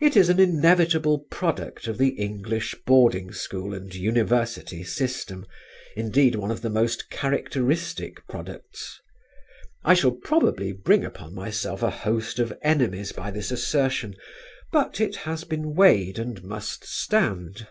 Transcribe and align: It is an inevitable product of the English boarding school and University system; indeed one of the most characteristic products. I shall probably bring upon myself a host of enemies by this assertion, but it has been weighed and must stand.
It 0.00 0.16
is 0.16 0.30
an 0.30 0.40
inevitable 0.40 1.18
product 1.30 1.86
of 1.86 1.98
the 1.98 2.18
English 2.18 2.74
boarding 2.86 3.30
school 3.32 3.74
and 3.74 3.94
University 3.94 4.82
system; 4.82 5.44
indeed 5.94 6.34
one 6.34 6.50
of 6.50 6.62
the 6.62 6.70
most 6.70 7.10
characteristic 7.10 8.26
products. 8.26 8.98
I 9.84 9.92
shall 9.92 10.12
probably 10.12 10.72
bring 10.72 11.04
upon 11.04 11.34
myself 11.34 11.82
a 11.82 11.90
host 11.90 12.38
of 12.38 12.56
enemies 12.62 13.12
by 13.12 13.30
this 13.30 13.50
assertion, 13.50 14.14
but 14.72 14.98
it 14.98 15.14
has 15.14 15.44
been 15.44 15.74
weighed 15.74 16.18
and 16.18 16.42
must 16.42 16.86
stand. 16.86 17.66